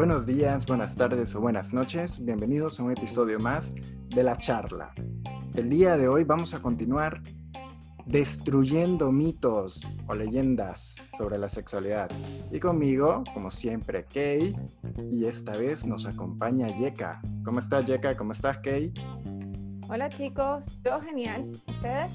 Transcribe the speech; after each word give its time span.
Buenos 0.00 0.24
días, 0.24 0.64
buenas 0.64 0.96
tardes 0.96 1.34
o 1.34 1.42
buenas 1.42 1.74
noches. 1.74 2.24
Bienvenidos 2.24 2.80
a 2.80 2.84
un 2.84 2.90
episodio 2.90 3.38
más 3.38 3.74
de 4.08 4.22
La 4.22 4.34
Charla. 4.38 4.94
El 5.54 5.68
día 5.68 5.98
de 5.98 6.08
hoy 6.08 6.24
vamos 6.24 6.54
a 6.54 6.62
continuar 6.62 7.20
destruyendo 8.06 9.12
mitos 9.12 9.86
o 10.06 10.14
leyendas 10.14 10.96
sobre 11.18 11.36
la 11.36 11.50
sexualidad. 11.50 12.10
Y 12.50 12.58
conmigo, 12.60 13.24
como 13.34 13.50
siempre, 13.50 14.06
Kay. 14.06 14.56
Y 15.10 15.26
esta 15.26 15.58
vez 15.58 15.84
nos 15.84 16.06
acompaña 16.06 16.68
Yeka. 16.68 17.20
¿Cómo 17.44 17.58
estás, 17.58 17.84
Yeka? 17.84 18.16
¿Cómo 18.16 18.32
estás, 18.32 18.56
Kay? 18.60 18.94
Hola, 19.90 20.08
chicos. 20.08 20.64
Yo 20.82 20.98
genial. 21.02 21.50
¿Ustedes? 21.68 22.10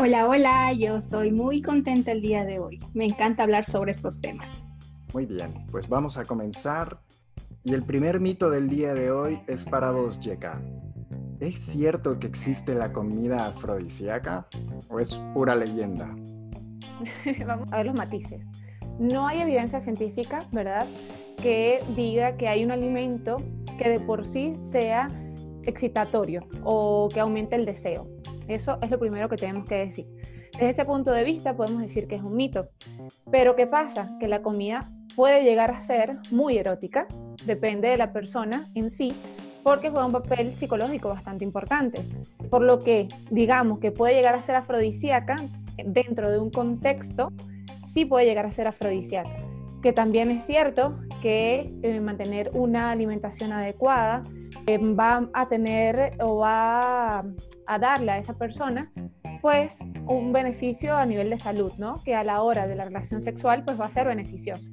Hola, 0.00 0.26
hola. 0.26 0.72
Yo 0.72 0.96
estoy 0.96 1.30
muy 1.30 1.60
contenta 1.60 2.10
el 2.10 2.22
día 2.22 2.46
de 2.46 2.58
hoy. 2.58 2.80
Me 2.94 3.04
encanta 3.04 3.42
hablar 3.42 3.66
sobre 3.66 3.92
estos 3.92 4.18
temas. 4.18 4.64
Muy 5.12 5.26
bien, 5.26 5.66
pues 5.70 5.88
vamos 5.88 6.18
a 6.18 6.24
comenzar 6.24 6.98
y 7.64 7.74
el 7.74 7.84
primer 7.84 8.20
mito 8.20 8.50
del 8.50 8.68
día 8.68 8.94
de 8.94 9.10
hoy 9.10 9.40
es 9.46 9.64
para 9.64 9.90
vos, 9.90 10.20
Yeka. 10.20 10.60
¿Es 11.40 11.54
cierto 11.56 12.18
que 12.18 12.26
existe 12.26 12.74
la 12.74 12.92
comida 12.92 13.46
afrodisíaca 13.46 14.48
o 14.88 14.98
es 15.00 15.20
pura 15.34 15.54
leyenda? 15.54 16.14
Vamos 17.46 17.72
a 17.72 17.76
ver 17.78 17.86
los 17.86 17.94
matices. 17.94 18.44
No 18.98 19.26
hay 19.26 19.40
evidencia 19.40 19.80
científica, 19.80 20.48
¿verdad?, 20.52 20.86
que 21.40 21.80
diga 21.94 22.36
que 22.36 22.48
hay 22.48 22.64
un 22.64 22.72
alimento 22.72 23.36
que 23.78 23.88
de 23.88 24.00
por 24.00 24.26
sí 24.26 24.56
sea 24.58 25.08
excitatorio 25.62 26.44
o 26.64 27.08
que 27.12 27.20
aumente 27.20 27.54
el 27.54 27.64
deseo. 27.64 28.08
Eso 28.48 28.78
es 28.82 28.90
lo 28.90 28.98
primero 28.98 29.28
que 29.28 29.36
tenemos 29.36 29.68
que 29.68 29.76
decir. 29.76 30.06
Desde 30.52 30.70
ese 30.70 30.84
punto 30.84 31.12
de 31.12 31.22
vista 31.22 31.56
podemos 31.56 31.82
decir 31.82 32.08
que 32.08 32.16
es 32.16 32.22
un 32.22 32.34
mito. 32.34 32.70
Pero 33.30 33.54
¿qué 33.54 33.68
pasa? 33.68 34.16
Que 34.18 34.26
la 34.26 34.42
comida 34.42 34.80
puede 35.14 35.44
llegar 35.44 35.70
a 35.70 35.82
ser 35.82 36.18
muy 36.32 36.58
erótica, 36.58 37.06
depende 37.48 37.88
de 37.88 37.96
la 37.96 38.12
persona 38.12 38.70
en 38.74 38.92
sí, 38.92 39.12
porque 39.64 39.90
juega 39.90 40.06
un 40.06 40.12
papel 40.12 40.52
psicológico 40.52 41.08
bastante 41.08 41.44
importante. 41.44 42.02
Por 42.48 42.62
lo 42.62 42.78
que, 42.78 43.08
digamos, 43.30 43.80
que 43.80 43.90
puede 43.90 44.14
llegar 44.14 44.36
a 44.36 44.42
ser 44.42 44.54
afrodisíaca 44.54 45.36
dentro 45.84 46.30
de 46.30 46.38
un 46.38 46.50
contexto, 46.50 47.32
sí 47.92 48.04
puede 48.04 48.26
llegar 48.26 48.46
a 48.46 48.50
ser 48.50 48.68
afrodisíaca. 48.68 49.34
Que 49.82 49.92
también 49.92 50.30
es 50.30 50.44
cierto 50.44 50.98
que 51.22 51.72
eh, 51.82 52.00
mantener 52.00 52.50
una 52.54 52.90
alimentación 52.90 53.52
adecuada 53.52 54.22
eh, 54.66 54.78
va 54.78 55.28
a 55.32 55.48
tener 55.48 56.14
o 56.20 56.38
va 56.38 57.24
a 57.66 57.78
darle 57.78 58.12
a 58.12 58.18
esa 58.18 58.34
persona 58.34 58.92
pues 59.40 59.78
un 60.06 60.32
beneficio 60.32 60.96
a 60.96 61.06
nivel 61.06 61.30
de 61.30 61.38
salud, 61.38 61.72
¿no? 61.78 62.02
Que 62.04 62.14
a 62.14 62.24
la 62.24 62.42
hora 62.42 62.66
de 62.66 62.74
la 62.74 62.84
relación 62.84 63.22
sexual 63.22 63.64
pues 63.64 63.80
va 63.80 63.86
a 63.86 63.90
ser 63.90 64.06
beneficioso. 64.06 64.70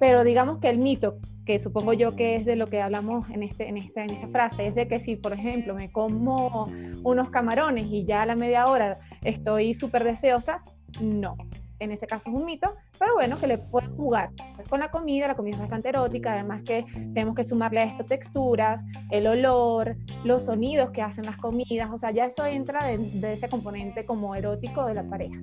Pero 0.00 0.24
digamos 0.24 0.58
que 0.58 0.68
el 0.68 0.78
mito, 0.78 1.18
que 1.44 1.58
supongo 1.58 1.92
yo 1.92 2.14
que 2.14 2.36
es 2.36 2.44
de 2.44 2.56
lo 2.56 2.66
que 2.66 2.80
hablamos 2.80 3.28
en, 3.30 3.42
este, 3.42 3.68
en, 3.68 3.76
esta, 3.76 4.04
en 4.04 4.10
esta 4.10 4.28
frase, 4.28 4.66
es 4.66 4.74
de 4.74 4.86
que 4.86 5.00
si, 5.00 5.16
por 5.16 5.32
ejemplo, 5.32 5.74
me 5.74 5.90
como 5.90 6.64
unos 7.02 7.30
camarones 7.30 7.86
y 7.90 8.04
ya 8.04 8.22
a 8.22 8.26
la 8.26 8.36
media 8.36 8.66
hora 8.66 8.98
estoy 9.22 9.74
súper 9.74 10.04
deseosa, 10.04 10.62
no. 11.00 11.36
En 11.80 11.92
ese 11.92 12.08
caso 12.08 12.28
es 12.28 12.34
un 12.34 12.44
mito, 12.44 12.74
pero 12.98 13.14
bueno, 13.14 13.38
que 13.38 13.46
le 13.46 13.56
puedo 13.56 13.88
jugar 13.94 14.30
con 14.68 14.80
la 14.80 14.90
comida, 14.90 15.28
la 15.28 15.36
comida 15.36 15.54
es 15.54 15.60
bastante 15.60 15.90
erótica, 15.90 16.32
además 16.32 16.62
que 16.62 16.84
tenemos 16.92 17.36
que 17.36 17.44
sumarle 17.44 17.80
a 17.80 17.84
esto 17.84 18.04
texturas, 18.04 18.82
el 19.10 19.28
olor, 19.28 19.96
los 20.24 20.46
sonidos 20.46 20.90
que 20.90 21.02
hacen 21.02 21.24
las 21.24 21.36
comidas, 21.36 21.88
o 21.92 21.96
sea, 21.96 22.10
ya 22.10 22.26
eso 22.26 22.44
entra 22.46 22.84
de, 22.84 22.98
de 22.98 23.32
ese 23.32 23.48
componente 23.48 24.04
como 24.04 24.34
erótico 24.34 24.86
de 24.86 24.94
la 24.94 25.04
pareja. 25.04 25.38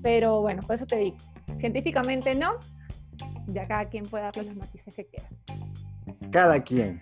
Pero 0.00 0.42
bueno, 0.42 0.62
por 0.62 0.76
eso 0.76 0.86
te 0.86 0.96
digo, 0.96 1.16
científicamente 1.58 2.36
no, 2.36 2.52
ya 3.46 3.66
cada 3.66 3.86
quien 3.86 4.04
puede 4.04 4.24
darle 4.24 4.44
los 4.44 4.56
matices 4.56 4.94
que 4.94 5.06
quiera. 5.06 5.28
Cada 6.30 6.60
quien. 6.62 7.00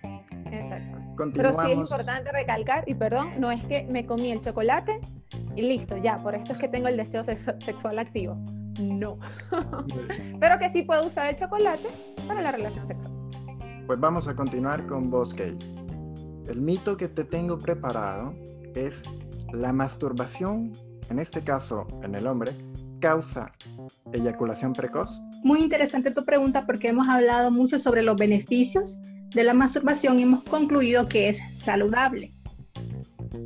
Exacto. 0.51 0.97
Pero 1.33 1.53
sí 1.53 1.71
es 1.71 1.77
importante 1.77 2.31
recalcar, 2.31 2.83
y 2.87 2.93
perdón, 2.93 3.39
no 3.39 3.51
es 3.51 3.63
que 3.65 3.83
me 3.83 4.05
comí 4.05 4.31
el 4.31 4.41
chocolate 4.41 4.99
y 5.55 5.61
listo, 5.61 5.97
ya, 5.97 6.17
por 6.17 6.35
esto 6.35 6.53
es 6.53 6.59
que 6.59 6.67
tengo 6.67 6.87
el 6.87 6.97
deseo 6.97 7.23
sexual 7.23 7.99
activo. 7.99 8.35
No. 8.79 9.19
Pero 10.39 10.59
que 10.59 10.71
sí 10.71 10.81
puedo 10.83 11.07
usar 11.07 11.27
el 11.27 11.35
chocolate 11.35 11.87
para 12.27 12.41
la 12.41 12.51
relación 12.51 12.87
sexual. 12.87 13.13
Pues 13.85 13.99
vamos 13.99 14.27
a 14.27 14.35
continuar 14.35 14.87
con 14.87 15.09
vos, 15.09 15.33
Kay. 15.33 15.57
El 16.47 16.61
mito 16.61 16.97
que 16.97 17.07
te 17.07 17.23
tengo 17.23 17.59
preparado 17.59 18.33
es 18.75 19.03
la 19.51 19.71
masturbación, 19.71 20.73
en 21.09 21.19
este 21.19 21.43
caso 21.43 21.87
en 22.01 22.15
el 22.15 22.25
hombre, 22.25 22.53
causa 22.99 23.51
eyaculación 24.11 24.73
precoz. 24.73 25.21
Muy 25.43 25.61
interesante 25.61 26.11
tu 26.11 26.25
pregunta 26.25 26.65
porque 26.65 26.89
hemos 26.89 27.07
hablado 27.07 27.51
mucho 27.51 27.79
sobre 27.79 28.03
los 28.03 28.15
beneficios 28.15 28.97
de 29.33 29.43
la 29.43 29.53
masturbación 29.53 30.19
y 30.19 30.23
hemos 30.23 30.43
concluido 30.43 31.07
que 31.07 31.29
es 31.29 31.39
saludable. 31.51 32.33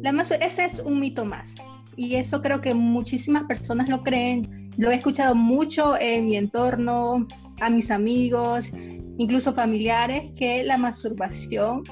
La 0.02 0.12
ese 0.22 0.66
es 0.66 0.80
un 0.80 1.00
mito 1.00 1.26
más 1.26 1.56
y 1.96 2.16
eso 2.16 2.42
creo 2.42 2.62
que 2.62 2.74
muchísimas 2.74 3.44
personas 3.44 3.90
lo 3.90 4.04
creen. 4.04 4.70
Lo 4.78 4.92
he 4.92 4.96
escuchado 4.96 5.34
mucho 5.34 6.00
en 6.00 6.26
mi 6.26 6.38
entorno, 6.38 7.28
a 7.60 7.70
mis 7.70 7.90
amigos, 7.90 8.72
incluso 9.18 9.54
familiares, 9.54 10.32
que 10.38 10.64
la 10.64 10.78
masturbación 10.78 11.84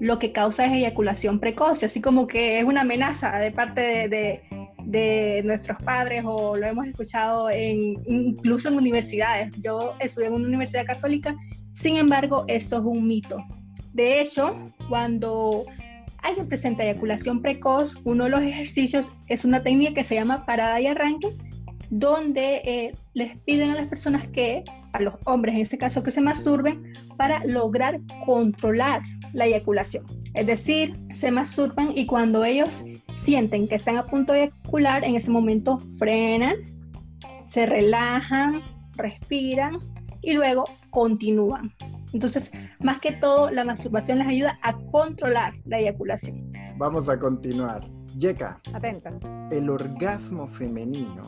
lo 0.00 0.18
que 0.18 0.32
causa 0.32 0.66
es 0.66 0.72
eyaculación 0.72 1.38
precoz, 1.38 1.84
así 1.84 2.00
como 2.00 2.26
que 2.26 2.58
es 2.58 2.64
una 2.64 2.80
amenaza 2.80 3.38
de 3.38 3.52
parte 3.52 3.80
de, 3.80 4.08
de 4.08 4.42
nuestros 5.44 5.78
padres 5.78 6.24
o 6.26 6.56
lo 6.56 6.66
hemos 6.66 6.86
escuchado 6.86 7.50
en, 7.50 8.02
incluso 8.06 8.68
en 8.68 8.76
universidades. 8.76 9.50
Yo 9.62 9.94
estudié 10.00 10.28
en 10.28 10.34
una 10.34 10.48
universidad 10.48 10.84
católica, 10.86 11.36
sin 11.72 11.96
embargo, 11.96 12.44
esto 12.48 12.76
es 12.76 12.82
un 12.84 13.06
mito. 13.06 13.38
De 13.92 14.20
hecho, 14.20 14.58
cuando 14.88 15.64
alguien 16.22 16.48
presenta 16.48 16.84
eyaculación 16.84 17.42
precoz, 17.42 17.94
uno 18.04 18.24
de 18.24 18.30
los 18.30 18.42
ejercicios 18.42 19.12
es 19.28 19.44
una 19.44 19.62
técnica 19.62 19.94
que 19.94 20.04
se 20.04 20.14
llama 20.14 20.46
parada 20.46 20.80
y 20.80 20.86
arranque, 20.86 21.36
donde 21.90 22.62
eh, 22.64 22.94
les 23.12 23.36
piden 23.40 23.70
a 23.70 23.74
las 23.74 23.86
personas 23.86 24.26
que, 24.28 24.64
a 24.92 25.00
los 25.00 25.14
hombres 25.24 25.54
en 25.54 25.60
ese 25.62 25.76
caso, 25.76 26.02
que 26.02 26.10
se 26.10 26.22
masturben 26.22 26.92
para 27.18 27.44
lograr 27.44 28.00
controlar 28.24 29.02
la 29.34 29.46
eyaculación. 29.46 30.06
Es 30.34 30.46
decir, 30.46 30.98
se 31.12 31.30
masturban 31.30 31.92
y 31.94 32.06
cuando 32.06 32.44
ellos 32.44 32.84
sienten 33.22 33.68
que 33.68 33.76
están 33.76 33.96
a 33.96 34.06
punto 34.06 34.32
de 34.32 34.44
eyacular, 34.44 35.04
en 35.04 35.14
ese 35.14 35.30
momento 35.30 35.78
frenan, 35.96 36.56
se 37.46 37.66
relajan, 37.66 38.62
respiran 38.96 39.78
y 40.22 40.32
luego 40.32 40.64
continúan. 40.90 41.72
Entonces, 42.12 42.50
más 42.80 42.98
que 42.98 43.12
todo, 43.12 43.50
la 43.50 43.64
masturbación 43.64 44.18
les 44.18 44.26
ayuda 44.26 44.58
a 44.62 44.76
controlar 44.90 45.54
la 45.64 45.78
eyaculación. 45.78 46.52
Vamos 46.76 47.08
a 47.08 47.18
continuar. 47.18 47.88
Yeka. 48.18 48.60
Atenta. 48.74 49.12
¿El 49.50 49.70
orgasmo 49.70 50.46
femenino 50.48 51.22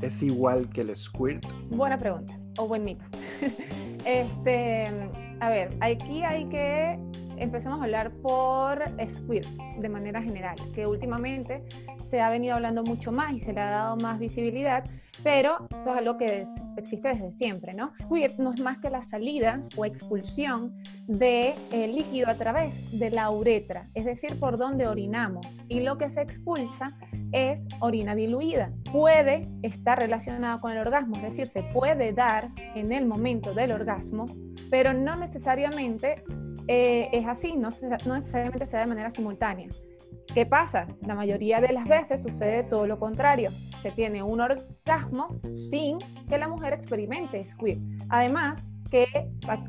es 0.00 0.22
igual 0.22 0.68
que 0.70 0.82
el 0.82 0.96
squirt? 0.96 1.44
Buena 1.70 1.98
pregunta, 1.98 2.38
o 2.58 2.68
buen 2.68 2.84
mito. 2.84 3.04
este, 4.06 4.86
a 5.40 5.50
ver, 5.50 5.76
aquí 5.80 6.22
hay 6.22 6.48
que 6.48 6.98
empecemos 7.42 7.80
a 7.80 7.84
hablar 7.84 8.12
por 8.22 8.82
squirt 9.10 9.48
de 9.78 9.88
manera 9.88 10.22
general, 10.22 10.56
que 10.74 10.86
últimamente 10.86 11.64
se 12.10 12.20
ha 12.20 12.30
venido 12.30 12.54
hablando 12.54 12.82
mucho 12.82 13.10
más 13.10 13.32
y 13.32 13.40
se 13.40 13.52
le 13.52 13.60
ha 13.60 13.70
dado 13.70 13.96
más 13.96 14.18
visibilidad, 14.18 14.84
pero 15.22 15.66
esto 15.70 15.92
es 15.92 15.98
algo 15.98 16.16
que 16.18 16.46
existe 16.76 17.08
desde 17.08 17.32
siempre, 17.32 17.72
¿no? 17.74 17.92
Squirt 18.02 18.38
no 18.38 18.52
es 18.52 18.60
más 18.60 18.78
que 18.78 18.90
la 18.90 19.02
salida 19.02 19.62
o 19.76 19.84
expulsión 19.84 20.76
de 21.06 21.54
eh, 21.70 21.88
líquido 21.88 22.28
a 22.28 22.34
través 22.34 22.98
de 22.98 23.10
la 23.10 23.30
uretra, 23.30 23.88
es 23.94 24.04
decir, 24.04 24.38
por 24.38 24.58
donde 24.58 24.86
orinamos. 24.86 25.46
Y 25.68 25.80
lo 25.80 25.96
que 25.98 26.10
se 26.10 26.22
expulsa 26.22 26.98
es 27.32 27.66
orina 27.80 28.14
diluida. 28.14 28.72
Puede 28.92 29.48
estar 29.62 29.98
relacionado 29.98 30.60
con 30.60 30.72
el 30.72 30.78
orgasmo, 30.78 31.16
es 31.16 31.22
decir, 31.22 31.48
se 31.48 31.62
puede 31.62 32.12
dar 32.12 32.50
en 32.74 32.92
el 32.92 33.06
momento 33.06 33.54
del 33.54 33.72
orgasmo, 33.72 34.26
pero 34.70 34.92
no 34.92 35.16
necesariamente 35.16 36.24
eh, 36.68 37.08
es 37.12 37.26
así, 37.26 37.54
no, 37.56 37.68
necesariamente 37.68 38.66
se 38.66 38.76
da 38.76 38.80
de 38.80 38.88
manera 38.88 39.10
simultánea. 39.10 39.68
¿Qué 40.34 40.46
pasa? 40.46 40.86
La 41.02 41.14
mayoría 41.14 41.60
de 41.60 41.72
las 41.72 41.86
veces 41.86 42.22
sucede 42.22 42.62
todo 42.62 42.86
lo 42.86 42.98
contrario. 42.98 43.50
Se 43.80 43.90
tiene 43.90 44.22
un 44.22 44.40
orgasmo 44.40 45.40
sin 45.52 45.98
que 46.28 46.38
la 46.38 46.48
mujer 46.48 46.72
experimente 46.72 47.42
squirt. 47.42 47.80
Además, 48.08 48.64
que, 48.92 49.06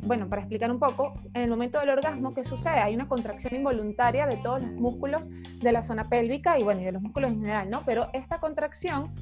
bueno, 0.02 0.28
para 0.28 0.42
explicar 0.42 0.70
un 0.70 0.80
poco, 0.80 1.14
en 1.34 1.44
el 1.44 1.50
momento 1.50 1.80
del 1.80 1.90
orgasmo, 1.90 2.34
¿qué 2.34 2.44
sucede? 2.44 2.80
Hay 2.80 2.94
una 2.94 3.08
contracción 3.08 3.56
involuntaria 3.56 4.28
de 4.28 4.36
todos 4.36 4.62
los 4.62 4.72
músculos 4.74 5.24
de 5.62 5.72
la 5.72 5.82
zona 5.82 6.04
pélvica 6.04 6.60
y, 6.60 6.64
bueno, 6.64 6.82
y 6.82 6.84
de 6.84 6.92
los 6.92 7.02
músculos 7.02 7.32
en 7.32 7.40
general, 7.40 7.70
¿no? 7.70 7.84
Pero 7.86 8.10
esta 8.12 8.40
contracción, 8.40 9.14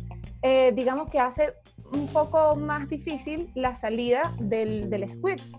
eh, 0.41 0.71
digamos 0.75 1.07
que 1.09 1.19
hace 1.19 1.53
un 1.91 2.07
poco 2.07 2.55
más 2.55 2.87
difícil 2.87 3.51
la 3.55 3.75
salida 3.75 4.33
del, 4.39 4.89
del 4.89 5.05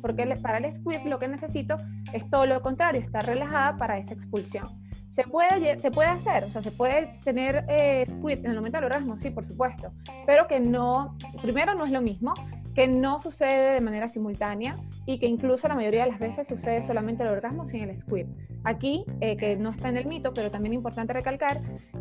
porque 0.00 0.26
para 0.43 0.58
el 0.58 0.75
squirt 0.75 1.05
lo 1.05 1.19
que 1.19 1.29
necesito 1.29 1.76
es 2.12 2.29
todo 2.31 2.46
lo 2.46 2.61
contrario, 2.62 3.00
estar 3.00 3.25
relajada 3.25 3.76
para 3.76 3.99
esa 3.99 4.14
expulsión. 4.14 4.67
¿Se 5.11 5.25
puede, 5.25 5.79
se 5.79 5.90
puede 5.90 6.08
hacer? 6.08 6.44
O 6.44 6.50
sea, 6.50 6.62
¿se 6.62 6.70
puede 6.70 7.19
tener 7.23 7.67
eh, 7.69 8.06
squirt 8.11 8.44
en 8.44 8.52
el 8.52 8.56
momento 8.56 8.79
del 8.79 8.87
orgasmo? 8.87 9.19
Sí, 9.19 9.31
por 9.31 9.44
supuesto. 9.44 9.93
Pero 10.26 10.49
que 10.49 10.58
no, 10.58 11.19
primero 11.43 11.75
no 11.75 11.84
es 11.84 11.90
lo 11.90 12.00
mismo 12.00 12.32
que 12.74 12.88
no 12.88 13.20
sucede 13.20 13.74
de 13.74 13.80
manera 13.80 14.08
simultánea 14.08 14.78
y 15.06 15.19
que 15.19 15.26
incluso 15.26 15.69
la 15.69 15.74
mayoría 15.74 16.04
de 16.04 16.10
las 16.10 16.19
veces 16.19 16.48
sucede 16.48 16.82
solamente 16.82 17.22
el 17.22 17.28
orgasmo 17.28 17.66
sin 17.66 17.82
el 17.82 17.96
squirt. 17.96 18.28
Aquí, 18.64 19.04
eh, 19.20 19.36
que 19.36 19.56
no 19.56 19.70
está 19.70 19.88
en 19.88 19.96
el 19.96 20.06
mito, 20.06 20.32
pero 20.32 20.50
también 20.50 20.72
importante 20.72 21.12
recalcar, 21.12 21.60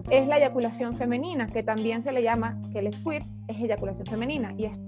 es 0.09 0.27
la 0.27 0.38
eyaculación 0.38 0.95
femenina, 0.95 1.47
que 1.47 1.63
también 1.63 2.03
se 2.03 2.12
le 2.12 2.23
llama 2.23 2.59
que 2.71 2.79
el 2.79 2.94
squirt 2.94 3.25
es 3.47 3.57
eyaculación 3.57 4.06
femenina 4.06 4.53
y 4.57 4.65
es 4.65 4.79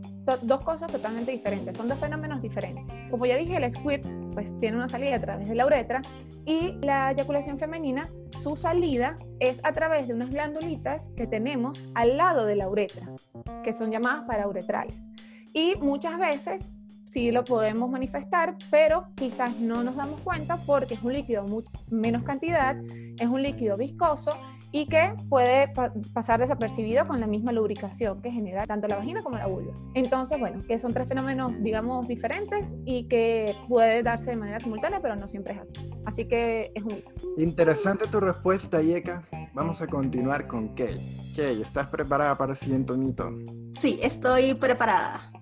dos 0.42 0.62
cosas 0.62 0.90
totalmente 0.90 1.32
diferentes, 1.32 1.76
son 1.76 1.90
dos 1.90 2.00
fenómenos 2.00 2.42
diferentes. 2.42 2.86
Como 3.10 3.26
ya 3.26 3.36
dije, 3.36 3.58
el 3.58 3.74
squirt 3.74 4.06
pues 4.34 4.58
tiene 4.60 4.78
una 4.78 4.88
salida 4.88 5.16
a 5.16 5.20
través 5.20 5.50
de 5.50 5.56
la 5.56 5.66
uretra 5.66 6.02
y 6.46 6.78
la 6.82 7.12
eyaculación 7.12 7.60
femenina, 7.60 8.08
su 8.42 8.56
salida 8.56 9.16
es 9.40 9.60
a 9.64 9.74
través 9.74 10.08
de 10.08 10.14
unas 10.14 10.30
glandulitas 10.30 11.10
que 11.16 11.28
tenemos 11.28 11.82
al 11.94 12.18
lado 12.18 12.46
de 12.46 12.56
la 12.56 12.70
uretra, 12.70 13.08
que 13.64 13.74
son 13.74 13.92
llamadas 13.92 14.26
parauretrales. 14.26 14.98
Y 15.54 15.76
muchas 15.76 16.20
veces 16.20 16.72
sí 17.14 17.32
lo 17.32 17.44
podemos 17.44 17.90
manifestar, 17.90 18.56
pero 18.72 19.08
quizás 19.16 19.56
no 19.60 19.84
nos 19.84 19.96
damos 19.96 20.20
cuenta 20.22 20.58
porque 20.66 20.96
es 20.96 21.04
un 21.04 21.14
líquido 21.14 21.44
mucho 21.44 21.70
menos 21.92 22.24
cantidad, 22.24 22.76
es 23.20 23.28
un 23.28 23.44
líquido 23.44 23.78
viscoso 23.78 24.36
y 24.72 24.88
que 24.88 25.14
puede 25.30 25.72
pasar 26.14 26.40
desapercibido 26.40 27.08
con 27.08 27.20
la 27.20 27.28
misma 27.28 27.52
lubricación 27.52 28.20
que 28.24 28.32
genera 28.32 28.66
tanto 28.66 28.88
la 28.88 28.96
vagina 28.96 29.22
como 29.22 29.38
la 29.38 29.46
vulva. 29.46 29.76
Entonces, 29.94 30.40
bueno, 30.40 30.62
que 30.68 30.80
son 30.80 30.94
tres 30.94 31.08
fenómenos, 31.08 31.62
digamos, 31.62 32.08
diferentes 32.08 32.68
y 32.84 33.08
que 33.08 33.56
puede 33.70 34.02
darse 34.02 34.32
de 34.32 34.38
manera 34.38 34.60
simultánea, 34.60 35.00
pero 35.00 35.16
no 35.16 35.28
siempre 35.28 35.54
es 35.54 35.60
así. 35.60 35.92
Así 36.06 36.28
que 36.28 36.72
es 36.74 36.84
un 36.84 36.96
mito. 36.96 37.12
Interesante 37.38 38.08
tu 38.08 38.20
respuesta, 38.20 38.82
Yeka. 38.82 39.24
Vamos 39.54 39.80
a 39.84 39.88
continuar 39.88 40.48
con 40.48 40.70
Kay. 40.70 41.00
Kay, 41.36 41.62
¿estás 41.62 41.88
preparada 41.90 42.36
para 42.36 42.54
el 42.54 42.58
siguiente 42.58 42.94
mito? 42.94 43.30
Sí, 43.74 44.00
estoy 44.02 44.56
preparada. 44.56 45.33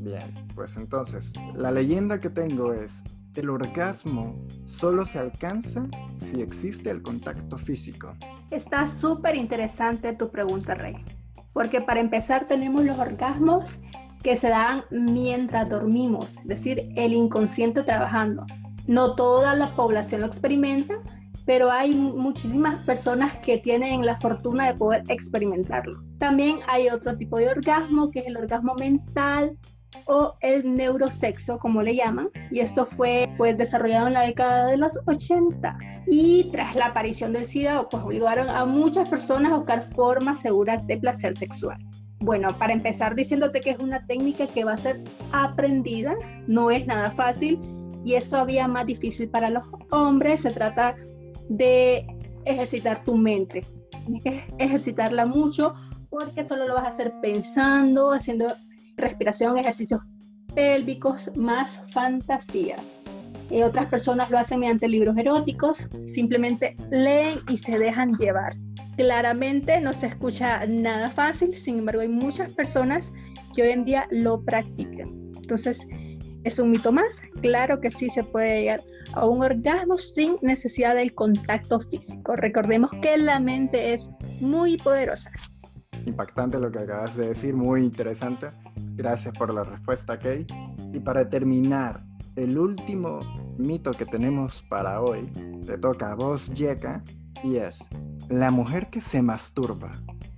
Bien, 0.00 0.48
pues 0.54 0.78
entonces, 0.78 1.34
la 1.54 1.70
leyenda 1.70 2.20
que 2.20 2.30
tengo 2.30 2.72
es, 2.72 3.02
el 3.34 3.50
orgasmo 3.50 4.34
solo 4.64 5.04
se 5.04 5.18
alcanza 5.18 5.86
si 6.18 6.40
existe 6.40 6.90
el 6.90 7.02
contacto 7.02 7.58
físico. 7.58 8.14
Está 8.50 8.86
súper 8.86 9.36
interesante 9.36 10.14
tu 10.14 10.30
pregunta, 10.30 10.74
Rey. 10.74 10.96
Porque 11.52 11.82
para 11.82 12.00
empezar 12.00 12.46
tenemos 12.46 12.82
los 12.84 12.98
orgasmos 12.98 13.78
que 14.22 14.36
se 14.36 14.48
dan 14.48 14.84
mientras 14.90 15.68
dormimos, 15.68 16.38
es 16.38 16.46
decir, 16.46 16.90
el 16.96 17.12
inconsciente 17.12 17.82
trabajando. 17.82 18.46
No 18.86 19.14
toda 19.14 19.54
la 19.54 19.76
población 19.76 20.22
lo 20.22 20.28
experimenta, 20.28 20.94
pero 21.44 21.70
hay 21.70 21.94
muchísimas 21.94 22.76
personas 22.84 23.36
que 23.38 23.58
tienen 23.58 24.06
la 24.06 24.16
fortuna 24.16 24.66
de 24.66 24.78
poder 24.78 25.04
experimentarlo. 25.08 26.02
También 26.18 26.56
hay 26.68 26.88
otro 26.88 27.16
tipo 27.18 27.36
de 27.36 27.50
orgasmo, 27.50 28.10
que 28.10 28.20
es 28.20 28.26
el 28.26 28.36
orgasmo 28.36 28.74
mental, 28.74 29.58
o 30.06 30.34
el 30.40 30.76
neurosexo, 30.76 31.58
como 31.58 31.82
le 31.82 31.96
llaman, 31.96 32.30
y 32.50 32.60
esto 32.60 32.86
fue 32.86 33.28
pues, 33.36 33.56
desarrollado 33.56 34.06
en 34.06 34.14
la 34.14 34.22
década 34.22 34.66
de 34.66 34.76
los 34.76 34.98
80. 35.06 35.78
Y 36.06 36.48
tras 36.52 36.74
la 36.74 36.86
aparición 36.86 37.32
del 37.32 37.44
SIDA, 37.44 37.88
pues 37.88 38.02
obligaron 38.02 38.48
a 38.48 38.64
muchas 38.64 39.08
personas 39.08 39.52
a 39.52 39.56
buscar 39.56 39.82
formas 39.82 40.40
seguras 40.40 40.86
de 40.86 40.98
placer 40.98 41.36
sexual. 41.36 41.78
Bueno, 42.20 42.56
para 42.58 42.72
empezar 42.72 43.14
diciéndote 43.14 43.60
que 43.60 43.70
es 43.70 43.78
una 43.78 44.06
técnica 44.06 44.46
que 44.46 44.64
va 44.64 44.74
a 44.74 44.76
ser 44.76 45.02
aprendida, 45.32 46.14
no 46.46 46.70
es 46.70 46.86
nada 46.86 47.10
fácil 47.10 47.58
y 48.04 48.14
es 48.14 48.28
todavía 48.28 48.68
más 48.68 48.86
difícil 48.86 49.28
para 49.30 49.48
los 49.48 49.64
hombres. 49.90 50.42
Se 50.42 50.50
trata 50.50 50.96
de 51.48 52.06
ejercitar 52.44 53.02
tu 53.04 53.16
mente, 53.16 53.64
tienes 54.04 54.22
que 54.22 54.44
ejercitarla 54.58 55.24
mucho 55.24 55.74
porque 56.10 56.44
solo 56.44 56.66
lo 56.66 56.74
vas 56.74 56.84
a 56.84 56.88
hacer 56.88 57.14
pensando, 57.22 58.12
haciendo 58.12 58.54
respiración, 58.96 59.56
ejercicios 59.56 60.02
pélvicos, 60.54 61.30
más 61.36 61.84
fantasías. 61.92 62.94
Eh, 63.50 63.64
otras 63.64 63.86
personas 63.86 64.30
lo 64.30 64.38
hacen 64.38 64.60
mediante 64.60 64.88
libros 64.88 65.16
eróticos, 65.16 65.88
simplemente 66.06 66.76
leen 66.90 67.40
y 67.48 67.56
se 67.56 67.78
dejan 67.78 68.14
llevar. 68.14 68.54
Claramente 68.96 69.80
no 69.80 69.92
se 69.92 70.06
escucha 70.06 70.64
nada 70.66 71.10
fácil, 71.10 71.52
sin 71.54 71.78
embargo 71.78 72.02
hay 72.02 72.08
muchas 72.08 72.52
personas 72.52 73.12
que 73.54 73.62
hoy 73.62 73.70
en 73.70 73.84
día 73.84 74.06
lo 74.10 74.44
practican. 74.44 75.32
Entonces, 75.36 75.86
¿es 76.44 76.58
un 76.60 76.70
mito 76.70 76.92
más? 76.92 77.22
Claro 77.42 77.80
que 77.80 77.90
sí 77.90 78.08
se 78.10 78.22
puede 78.22 78.60
llegar 78.60 78.82
a 79.14 79.26
un 79.26 79.42
orgasmo 79.42 79.98
sin 79.98 80.36
necesidad 80.42 80.94
del 80.94 81.12
contacto 81.14 81.80
físico. 81.80 82.36
Recordemos 82.36 82.90
que 83.02 83.16
la 83.18 83.40
mente 83.40 83.92
es 83.92 84.10
muy 84.40 84.76
poderosa. 84.76 85.30
Impactante 86.06 86.58
lo 86.58 86.70
que 86.70 86.78
acabas 86.78 87.16
de 87.16 87.28
decir, 87.28 87.54
muy 87.54 87.82
interesante. 87.82 88.46
Gracias 89.00 89.32
por 89.38 89.54
la 89.54 89.64
respuesta, 89.64 90.18
Kay. 90.18 90.46
Y 90.92 91.00
para 91.00 91.30
terminar, 91.30 92.04
el 92.36 92.58
último 92.58 93.20
mito 93.56 93.92
que 93.92 94.04
tenemos 94.04 94.62
para 94.68 95.00
hoy, 95.00 95.24
te 95.64 95.78
toca 95.78 96.12
a 96.12 96.14
vos, 96.14 96.52
Yeka, 96.52 97.02
y 97.42 97.56
es, 97.56 97.88
¿la 98.28 98.50
mujer 98.50 98.90
que 98.90 99.00
se 99.00 99.22
masturba 99.22 99.90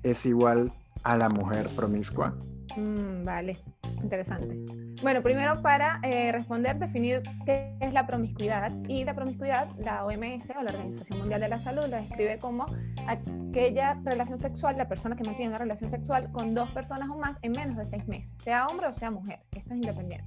es 0.05 0.26
igual 0.26 0.73
a 1.03 1.17
la 1.17 1.29
mujer 1.29 1.70
promiscua? 1.75 2.37
Mm, 2.76 3.25
vale, 3.25 3.59
interesante. 4.02 4.58
Bueno, 5.02 5.20
primero 5.22 5.60
para 5.62 5.99
eh, 6.04 6.31
responder, 6.31 6.78
definir 6.78 7.22
qué 7.44 7.75
es 7.81 7.93
la 7.93 8.06
promiscuidad. 8.06 8.72
Y 8.87 9.04
la 9.04 9.14
promiscuidad, 9.14 9.69
la 9.78 10.04
OMS 10.04 10.50
o 10.50 10.62
la 10.62 10.70
Organización 10.70 11.19
Mundial 11.19 11.40
de 11.40 11.49
la 11.49 11.58
Salud 11.58 11.87
la 11.88 11.99
describe 11.99 12.38
como 12.38 12.66
aquella 13.08 13.99
relación 14.04 14.38
sexual, 14.38 14.76
la 14.78 14.88
persona 14.88 15.16
que 15.16 15.25
mantiene 15.25 15.50
una 15.50 15.58
relación 15.58 15.90
sexual 15.90 16.31
con 16.31 16.54
dos 16.54 16.70
personas 16.70 17.08
o 17.08 17.19
más 17.19 17.37
en 17.43 17.52
menos 17.52 17.76
de 17.76 17.84
seis 17.84 18.06
meses, 18.06 18.32
sea 18.38 18.66
hombre 18.66 18.87
o 18.87 18.93
sea 18.93 19.10
mujer. 19.10 19.40
Esto 19.50 19.75
es 19.75 19.81
independiente. 19.81 20.25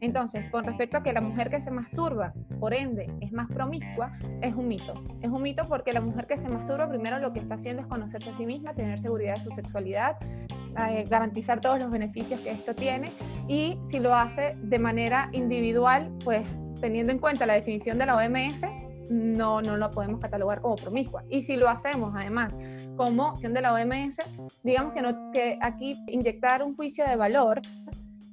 Entonces, 0.00 0.50
con 0.50 0.64
respecto 0.64 0.98
a 0.98 1.02
que 1.02 1.12
la 1.12 1.20
mujer 1.20 1.48
que 1.48 1.60
se 1.60 1.70
masturba, 1.70 2.34
por 2.60 2.74
ende, 2.74 3.10
es 3.20 3.32
más 3.32 3.48
promiscua, 3.48 4.12
es 4.42 4.54
un 4.54 4.68
mito. 4.68 4.94
Es 5.22 5.30
un 5.30 5.42
mito 5.42 5.64
porque 5.68 5.92
la 5.92 6.00
mujer 6.00 6.26
que 6.26 6.36
se 6.36 6.48
masturba 6.48 6.88
primero 6.88 7.18
lo 7.18 7.32
que 7.32 7.38
está 7.38 7.54
haciendo 7.54 7.82
es 7.82 7.88
conocerse 7.88 8.30
a 8.30 8.36
sí 8.36 8.44
misma, 8.44 8.74
tener 8.74 8.98
seguridad 8.98 9.36
de 9.36 9.42
su 9.42 9.50
sexualidad, 9.52 10.16
eh, 10.78 11.04
garantizar 11.08 11.60
todos 11.60 11.78
los 11.78 11.90
beneficios 11.90 12.40
que 12.40 12.50
esto 12.50 12.74
tiene 12.74 13.10
y 13.48 13.78
si 13.88 13.98
lo 13.98 14.14
hace 14.14 14.56
de 14.62 14.78
manera 14.78 15.30
individual, 15.32 16.12
pues 16.24 16.46
teniendo 16.80 17.12
en 17.12 17.18
cuenta 17.18 17.46
la 17.46 17.54
definición 17.54 17.98
de 17.98 18.06
la 18.06 18.16
OMS, 18.16 18.62
no, 19.10 19.62
no 19.62 19.76
lo 19.76 19.90
podemos 19.90 20.20
catalogar 20.20 20.60
como 20.60 20.76
promiscua. 20.76 21.24
Y 21.30 21.42
si 21.42 21.56
lo 21.56 21.68
hacemos 21.68 22.12
además 22.14 22.58
como 22.96 23.30
opción 23.30 23.54
de 23.54 23.60
la 23.60 23.72
OMS, 23.72 24.16
digamos 24.62 24.92
que, 24.92 25.02
no, 25.02 25.30
que 25.32 25.58
aquí 25.60 25.96
inyectar 26.08 26.62
un 26.62 26.76
juicio 26.76 27.06
de 27.06 27.16
valor, 27.16 27.60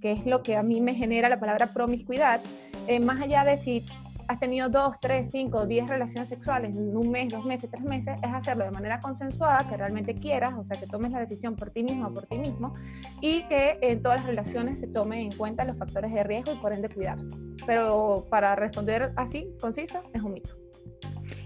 que 0.02 0.12
es 0.12 0.26
lo 0.26 0.44
que 0.44 0.58
a 0.58 0.64
mí 0.64 0.82
me 0.82 0.96
genera 0.96 1.30
la 1.30 1.40
palabra 1.40 1.68
promiscuidad, 1.74 2.42
eh, 2.88 3.00
más 3.00 3.22
allá 3.22 3.46
de 3.46 3.58
si 3.58 3.86
has 4.34 4.40
tenido 4.40 4.68
dos, 4.68 5.00
tres, 5.00 5.30
cinco, 5.32 5.68
diez 5.68 5.88
relaciones 5.88 6.28
sexuales 6.28 6.76
en 6.76 6.98
un 6.98 7.12
mes, 7.12 7.32
dos 7.32 7.46
meses, 7.46 7.70
tres 7.70 7.84
meses, 7.84 8.18
es 8.22 8.34
hacerlo 8.34 8.66
de 8.66 8.72
manera 8.72 9.00
consensuada, 9.00 9.68
que 9.70 9.78
realmente 9.78 10.16
quieras, 10.16 10.56
o 10.58 10.64
sea, 10.64 10.80
que 10.80 10.88
tomes 10.88 11.12
la 11.12 11.20
decisión 11.20 11.56
por 11.56 11.70
ti 11.70 11.84
mismo 11.84 12.08
o 12.08 12.14
por 12.14 12.26
ti 12.26 12.40
mismo, 12.40 12.74
y 13.22 13.44
que 13.44 13.78
en 13.82 14.02
todas 14.02 14.20
las 14.22 14.28
relaciones 14.28 14.80
se 14.80 14.88
tomen 14.88 15.32
en 15.32 15.38
cuenta 15.38 15.66
los 15.66 15.78
factores 15.78 16.12
de 16.12 16.24
riesgo 16.24 16.52
y 16.52 16.56
por 16.56 16.74
ende 16.74 16.90
cuidarse. 16.90 17.32
Pero 17.68 18.26
para 18.30 18.56
responder 18.56 19.14
así, 19.18 19.48
conciso, 19.62 20.02
es 20.14 20.22
un 20.24 20.34
mito. 20.34 20.58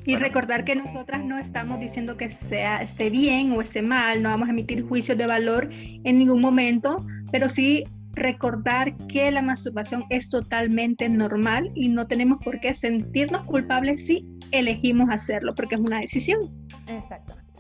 Y 0.06 0.16
recordar 0.16 0.64
que 0.64 0.74
nosotras 0.74 1.26
no 1.26 1.38
estamos 1.38 1.82
diciendo 1.82 2.16
que 2.16 2.32
sea 2.32 2.82
esté 2.82 3.10
bien 3.10 3.52
o 3.52 3.62
esté 3.62 3.82
mal, 3.82 4.24
no 4.24 4.30
vamos 4.30 4.48
a 4.48 4.52
emitir 4.52 4.88
juicios 4.88 5.18
de 5.18 5.28
valor 5.28 5.70
en 5.72 6.18
ningún 6.18 6.40
momento, 6.40 7.06
pero 7.32 7.50
sí 7.50 7.84
recordar 8.18 8.96
que 9.08 9.32
la 9.32 9.42
masturbación 9.42 10.04
es 10.10 10.30
totalmente 10.30 11.08
normal 11.10 11.72
y 11.76 11.90
no 11.90 12.08
tenemos 12.08 12.44
por 12.44 12.60
qué 12.60 12.74
sentirnos 12.74 13.44
culpables 13.44 14.06
si 14.06 14.28
elegimos 14.52 15.10
hacerlo, 15.10 15.56
porque 15.56 15.76
es 15.76 15.82
una 15.82 16.00
decisión. 16.00 16.52
Exactamente. 16.88 17.52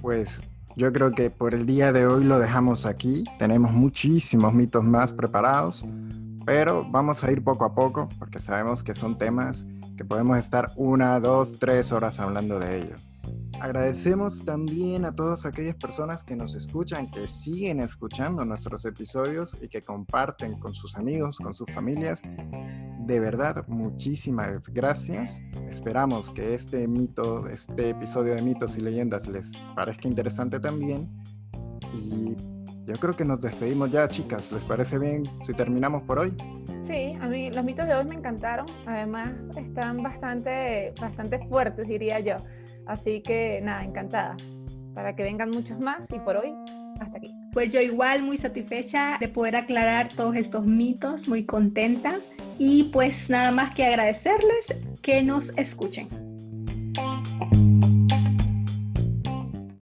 Pues 0.00 0.42
yo 0.76 0.92
creo 0.92 1.12
que 1.12 1.30
por 1.30 1.54
el 1.54 1.66
día 1.66 1.92
de 1.92 2.06
hoy 2.06 2.24
lo 2.24 2.38
dejamos 2.38 2.86
aquí. 2.86 3.24
Tenemos 3.38 3.72
muchísimos 3.72 4.52
mitos 4.52 4.82
más 4.82 5.12
preparados, 5.12 5.84
pero 6.44 6.84
vamos 6.90 7.22
a 7.22 7.30
ir 7.30 7.42
poco 7.42 7.64
a 7.64 7.74
poco 7.74 8.08
porque 8.18 8.40
sabemos 8.40 8.82
que 8.82 8.94
son 8.94 9.18
temas 9.18 9.66
que 9.96 10.04
podemos 10.04 10.38
estar 10.38 10.72
una, 10.76 11.20
dos, 11.20 11.58
tres 11.60 11.92
horas 11.92 12.18
hablando 12.18 12.58
de 12.58 12.78
ellos. 12.78 13.13
Agradecemos 13.64 14.44
también 14.44 15.06
a 15.06 15.16
todas 15.16 15.46
aquellas 15.46 15.76
personas 15.76 16.22
que 16.22 16.36
nos 16.36 16.54
escuchan, 16.54 17.10
que 17.10 17.26
siguen 17.26 17.80
escuchando 17.80 18.44
nuestros 18.44 18.84
episodios 18.84 19.56
y 19.58 19.68
que 19.68 19.80
comparten 19.80 20.60
con 20.60 20.74
sus 20.74 20.94
amigos, 20.96 21.38
con 21.38 21.54
sus 21.54 21.66
familias. 21.72 22.20
De 23.06 23.20
verdad, 23.20 23.66
muchísimas 23.66 24.68
gracias. 24.68 25.40
Esperamos 25.66 26.30
que 26.32 26.52
este 26.52 26.86
mito, 26.86 27.48
este 27.48 27.88
episodio 27.88 28.34
de 28.34 28.42
mitos 28.42 28.76
y 28.76 28.82
leyendas 28.82 29.26
les 29.28 29.52
parezca 29.74 30.08
interesante 30.08 30.60
también. 30.60 31.08
Y 31.94 32.36
yo 32.84 32.96
creo 33.00 33.16
que 33.16 33.24
nos 33.24 33.40
despedimos 33.40 33.90
ya, 33.90 34.06
chicas. 34.08 34.52
¿Les 34.52 34.64
parece 34.66 34.98
bien 34.98 35.22
si 35.40 35.54
terminamos 35.54 36.02
por 36.02 36.18
hoy? 36.18 36.36
Sí, 36.82 37.16
a 37.18 37.28
mí 37.28 37.50
los 37.50 37.64
mitos 37.64 37.88
de 37.88 37.94
hoy 37.94 38.04
me 38.04 38.16
encantaron. 38.16 38.66
Además, 38.84 39.30
están 39.56 40.02
bastante, 40.02 40.92
bastante 41.00 41.38
fuertes, 41.48 41.88
diría 41.88 42.20
yo. 42.20 42.36
Así 42.86 43.20
que 43.20 43.60
nada, 43.62 43.84
encantada. 43.84 44.36
Para 44.94 45.16
que 45.16 45.22
vengan 45.22 45.50
muchos 45.50 45.80
más 45.80 46.10
y 46.10 46.18
por 46.20 46.36
hoy, 46.36 46.52
hasta 47.00 47.18
aquí. 47.18 47.34
Pues 47.52 47.72
yo 47.72 47.80
igual 47.80 48.22
muy 48.22 48.36
satisfecha 48.36 49.16
de 49.18 49.28
poder 49.28 49.56
aclarar 49.56 50.08
todos 50.08 50.36
estos 50.36 50.66
mitos, 50.66 51.28
muy 51.28 51.44
contenta 51.44 52.18
y 52.58 52.84
pues 52.92 53.30
nada 53.30 53.50
más 53.50 53.74
que 53.74 53.84
agradecerles 53.84 54.74
que 55.02 55.22
nos 55.22 55.50
escuchen. 55.58 56.23